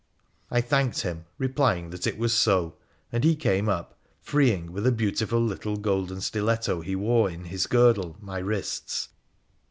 'I 0.49 0.61
thanked 0.61 1.01
him, 1.01 1.25
replying 1.37 1.91
that 1.91 2.07
it 2.07 2.17
was 2.17 2.33
so; 2.33 2.73
and 3.11 3.23
he 3.23 3.35
came 3.35 3.69
up, 3.69 3.99
freeing, 4.19 4.71
with 4.71 4.87
a 4.87 4.91
beautiful 4.91 5.39
little 5.43 5.75
golden 5.77 6.21
stiletto 6.21 6.81
he 6.81 6.95
wore 6.95 7.29
in 7.29 7.43
his 7.45 7.67
girdle, 7.67 8.17
my 8.19 8.39
wrists. 8.39 9.09